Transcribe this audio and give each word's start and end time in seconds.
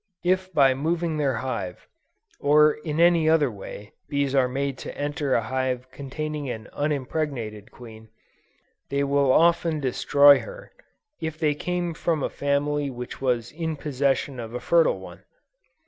If 0.23 0.51
by 0.51 0.73
moving 0.73 1.17
their 1.17 1.35
hive, 1.45 1.87
or 2.39 2.71
in 2.73 2.99
any 2.99 3.29
other 3.29 3.51
way, 3.51 3.93
bees 4.09 4.33
are 4.33 4.47
made 4.47 4.79
to 4.79 4.97
enter 4.97 5.35
a 5.35 5.43
hive 5.43 5.91
containing 5.91 6.49
an 6.49 6.67
unimpregnated 6.73 7.69
queen, 7.69 8.09
they 8.89 9.03
will 9.03 9.31
often 9.31 9.79
destroy 9.79 10.39
her, 10.39 10.71
if 11.21 11.37
they 11.37 11.53
came 11.53 11.93
from 11.93 12.23
a 12.23 12.31
family 12.31 12.89
which 12.89 13.21
was 13.21 13.51
in 13.51 13.75
possession 13.75 14.39
of 14.39 14.55
a 14.55 14.59
fertile 14.59 14.97
one! 14.99 15.23